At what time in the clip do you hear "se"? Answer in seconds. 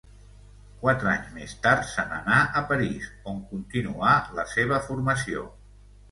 1.89-2.05